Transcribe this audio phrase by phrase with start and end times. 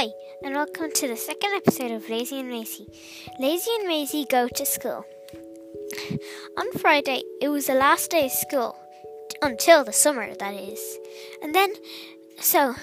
[0.00, 0.08] Hi,
[0.42, 2.88] and welcome to the second episode of Lazy and Maisie.
[3.38, 5.04] Lazy and Maisie go to school.
[6.56, 8.78] On Friday, it was the last day of school,
[9.42, 10.80] until the summer, that is.
[11.42, 11.74] And then,
[12.40, 12.74] so,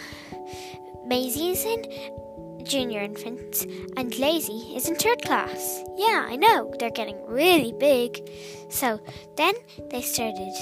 [1.07, 3.65] Maisie is in junior infants,
[3.97, 5.81] and Lazy is in third class.
[5.97, 8.29] Yeah, I know, they're getting really big.
[8.69, 9.01] So,
[9.37, 9.55] then
[9.89, 10.53] they started.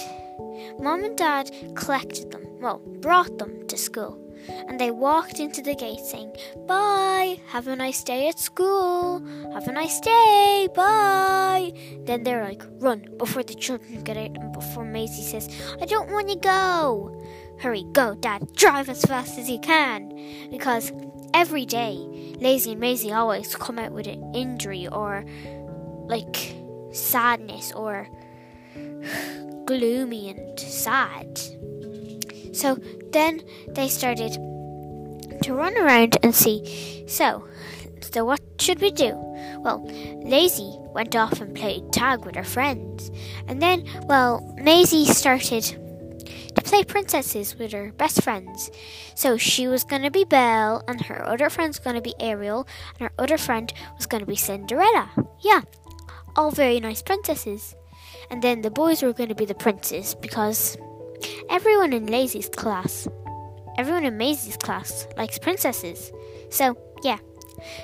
[0.79, 5.75] Mom and Dad collected them, well, brought them to school and they walked into the
[5.75, 6.35] gate saying,
[6.67, 11.71] Bye, have a nice day at school, have a nice day, bye.
[12.05, 15.49] Then they're like, Run before the children get out and before Maisie says,
[15.81, 17.21] I don't want to go.
[17.59, 20.49] Hurry, go, Dad, drive as fast as you can.
[20.51, 20.91] Because
[21.33, 21.95] every day,
[22.39, 25.25] Lazy and Maisie always come out with an injury or
[26.07, 26.55] like
[26.91, 28.07] sadness or
[29.65, 31.39] gloomy and sad.
[32.55, 32.75] So
[33.11, 34.31] then they started
[35.43, 37.03] to run around and see.
[37.07, 37.47] So,
[38.01, 39.13] so what should we do?
[39.59, 39.85] Well,
[40.23, 43.11] Lazy went off and played tag with her friends.
[43.47, 45.63] And then, well, Maisie started
[46.55, 48.71] to play princesses with her best friends.
[49.13, 52.67] So she was going to be Belle, and her other friend's going to be Ariel,
[52.97, 55.11] and her other friend was going to be Cinderella.
[55.41, 55.61] Yeah,
[56.35, 57.75] all very nice princesses.
[58.31, 60.77] And then the boys were going to be the princes because
[61.55, 63.07] Everyone in Lazy's class,
[63.77, 66.11] everyone in Maisie's class likes princesses.
[66.49, 67.17] So, yeah.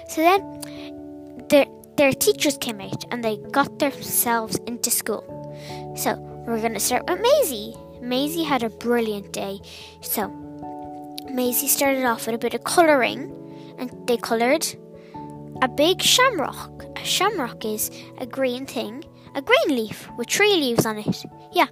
[0.09, 5.23] So then their their teachers came out and they got themselves into school.
[5.95, 7.73] So, we're going to start with Maisie.
[8.01, 9.61] Maisie had a brilliant day.
[10.01, 10.27] So,
[11.31, 13.31] Maisie started off with a bit of colouring
[13.79, 14.67] and they coloured
[15.61, 16.83] a big shamrock.
[16.97, 21.23] A shamrock is a green thing, a green leaf with three leaves on it.
[21.53, 21.67] Yeah,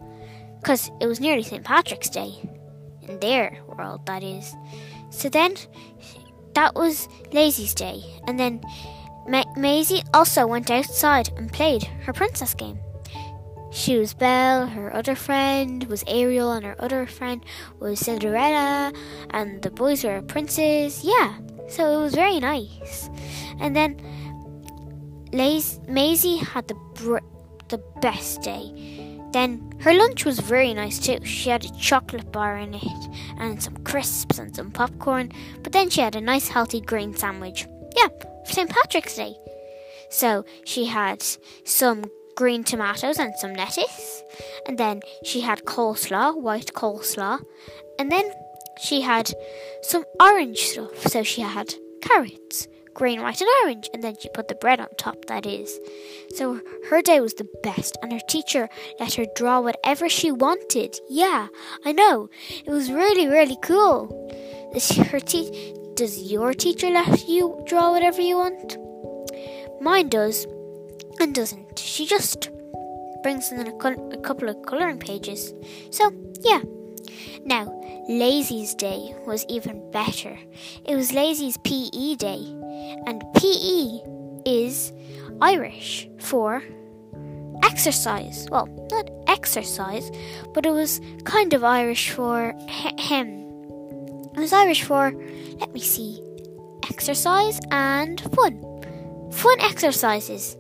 [0.60, 1.64] because it was nearly St.
[1.64, 2.34] Patrick's Day.
[3.02, 4.54] In their world, that is.
[5.10, 5.56] So then,
[6.54, 8.04] that was Lazy's day.
[8.28, 8.62] And then
[9.28, 12.80] Ma- Maisie also went outside and played her princess game.
[13.72, 17.46] She was Belle, her other friend was Ariel, and her other friend
[17.80, 18.92] was Cinderella,
[19.30, 21.04] and the boys were princes.
[21.04, 23.10] Yeah, so it was very nice.
[23.60, 24.02] And then
[25.32, 27.30] Lazy, Maisie had the br-
[27.68, 28.99] the best day.
[29.32, 31.24] Then her lunch was very nice too.
[31.24, 35.32] She had a chocolate bar in it, and some crisps and some popcorn,
[35.64, 37.68] but then she had a nice healthy green sandwich.
[37.96, 38.10] Yeah,
[38.46, 38.70] for St.
[38.70, 39.36] Patrick's Day.
[40.10, 41.24] So she had
[41.64, 44.24] some green tomatoes and some lettuce,
[44.66, 47.40] and then she had coleslaw, white coleslaw,
[48.00, 48.32] and then
[48.82, 49.32] she had
[49.84, 51.08] some orange stuff.
[51.08, 52.68] So she had carrots,
[53.00, 55.80] green, white, and orange, and then she put the bread on top, that is.
[56.36, 58.68] So her day was the best, and her teacher
[59.00, 61.00] let her draw whatever she wanted.
[61.10, 61.48] Yeah,
[61.86, 62.30] I know.
[62.66, 63.98] It was really, really cool.
[64.74, 68.78] Does, her te- does your teacher let you draw whatever you want?
[69.82, 70.46] Mine does,
[71.22, 71.80] and doesn't.
[71.80, 72.50] She just
[73.24, 75.54] brings in a, col- a couple of colouring pages.
[75.90, 76.12] So,
[76.42, 76.62] yeah.
[77.46, 77.64] Now,
[78.10, 80.36] Lazy's day was even better.
[80.84, 82.44] It was Lazy's PE day,
[83.06, 84.00] and PE
[84.48, 84.92] is
[85.40, 86.64] Irish for
[87.64, 88.48] exercise.
[88.50, 90.10] Well, not exercise,
[90.56, 93.46] but it was kind of Irish for him.
[94.34, 95.14] It was Irish for,
[95.60, 96.20] let me see,
[96.90, 98.60] exercise and fun.
[99.32, 100.58] Fun exercises.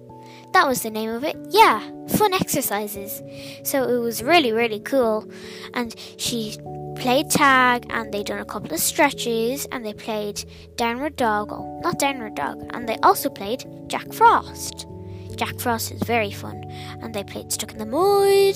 [0.54, 1.36] That was the name of it.
[1.50, 1.80] Yeah,
[2.10, 3.24] fun exercises.
[3.64, 5.28] So it was really, really cool.
[5.74, 6.56] And she
[7.00, 10.44] played tag and they done a couple of stretches and they played
[10.76, 14.86] downward dog, well, not downward dog, and they also played Jack Frost.
[15.38, 16.62] Jack Frost is very fun.
[17.02, 18.56] And they played stuck in the mud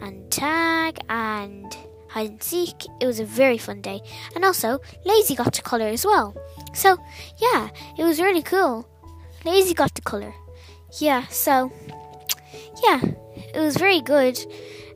[0.00, 1.76] and tag and
[2.08, 2.86] hide and seek.
[3.00, 4.00] It was a very fun day.
[4.36, 6.36] And also, Lazy got to colour as well.
[6.74, 6.96] So,
[7.38, 8.88] yeah, it was really cool.
[9.44, 10.32] Lazy got to colour.
[11.00, 11.72] Yeah, so,
[12.84, 13.00] yeah,
[13.52, 14.38] it was very good.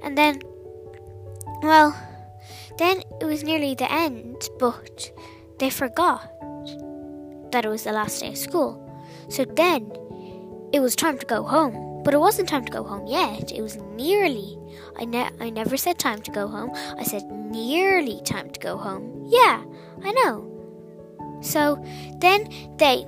[0.04, 0.40] And then,
[1.62, 1.96] well,
[2.82, 5.12] then it was nearly the end, but
[5.58, 6.20] they forgot
[7.52, 8.72] that it was the last day of school.
[9.28, 9.92] So then
[10.72, 12.02] it was time to go home.
[12.02, 13.52] But it wasn't time to go home yet.
[13.52, 14.58] It was nearly.
[14.98, 16.72] I, ne- I never said time to go home.
[16.98, 19.26] I said nearly time to go home.
[19.28, 19.62] Yeah,
[20.02, 20.34] I know.
[21.40, 21.80] So
[22.18, 22.48] then
[22.78, 23.06] they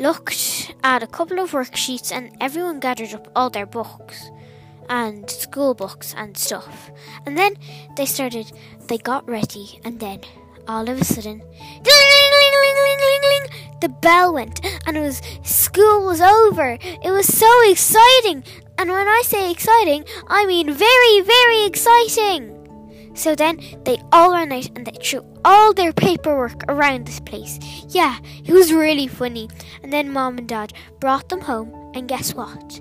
[0.00, 4.32] looked at a couple of worksheets and everyone gathered up all their books
[4.92, 6.90] and school books and stuff.
[7.24, 7.54] And then
[7.96, 8.52] they started,
[8.88, 10.20] they got ready, and then
[10.68, 11.42] all of a sudden,
[13.80, 16.78] the bell went, and it was school was over.
[16.82, 18.44] It was so exciting,
[18.76, 22.58] and when I say exciting, I mean very, very exciting.
[23.14, 27.58] So then they all ran out and they threw all their paperwork around this place.
[27.88, 29.48] Yeah, it was really funny.
[29.82, 32.80] And then mom and dad brought them home, and guess what?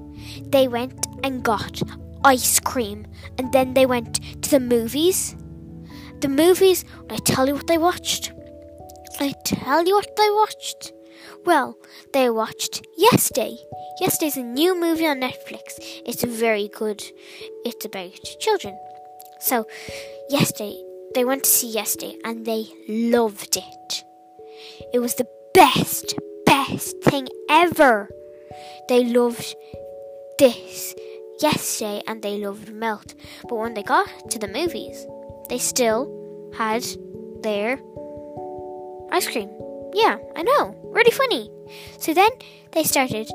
[0.49, 1.81] They went and got
[2.23, 3.07] ice cream,
[3.37, 5.35] and then they went to the movies.
[6.19, 8.31] The movies, I tell you what they watched.
[9.19, 10.93] I tell you what they watched.
[11.45, 11.77] Well,
[12.13, 13.57] they watched Yesterday.
[13.99, 15.73] Yesterday's a new movie on Netflix.
[16.05, 17.03] It's very good.
[17.65, 18.77] It's about children.
[19.39, 19.65] So,
[20.29, 20.79] yesterday,
[21.15, 24.03] they went to see yesterday and they loved it.
[24.93, 26.15] It was the best,
[26.45, 28.09] best thing ever.
[28.87, 29.55] They loved
[30.41, 30.95] this
[31.39, 33.13] yesterday and they loved Melt.
[33.43, 35.05] But when they got to the movies,
[35.49, 36.09] they still
[36.57, 36.83] had
[37.43, 37.79] their
[39.11, 39.51] ice cream.
[39.93, 40.75] Yeah, I know.
[40.85, 41.51] Really funny.
[41.99, 42.31] So then
[42.71, 43.29] they started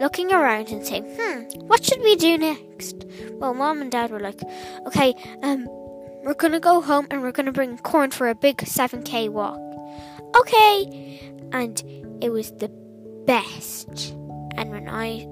[0.00, 3.06] looking around and saying, hmm, what should we do next?
[3.38, 4.42] Well, mom and dad were like,
[4.86, 5.64] okay, um,
[6.24, 9.58] we're gonna go home and we're gonna bring corn for a big 7k walk.
[10.36, 11.22] Okay!
[11.52, 11.82] And
[12.20, 12.68] it was the
[13.24, 14.10] best.
[14.58, 15.26] And when I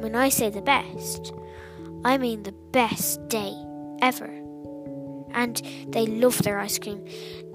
[0.00, 1.32] when I say the best,
[2.04, 3.54] I mean the best day
[4.00, 4.30] ever.
[5.32, 7.04] And they loved their ice cream.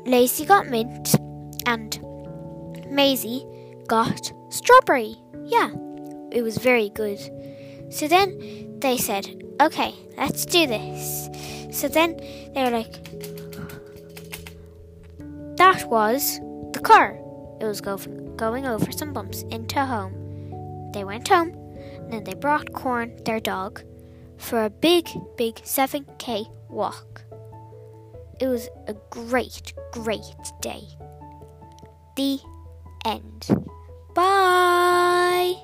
[0.05, 1.15] Lacey got mint
[1.65, 1.99] and
[2.89, 3.45] Maisie
[3.87, 5.15] got strawberry.
[5.45, 5.71] Yeah,
[6.31, 7.19] it was very good.
[7.89, 11.29] So then they said, okay, let's do this.
[11.71, 12.17] So then
[12.53, 12.93] they were like,
[15.57, 16.39] that was
[16.73, 17.19] the car.
[17.59, 17.97] It was go-
[18.35, 20.91] going over some bumps into home.
[20.93, 21.53] They went home,
[22.05, 23.83] and then they brought Corn, their dog,
[24.37, 27.23] for a big, big 7k walk.
[28.39, 30.21] It was a great, great
[30.61, 30.83] day.
[32.15, 32.39] The
[33.05, 33.47] end.
[34.13, 35.55] Bye.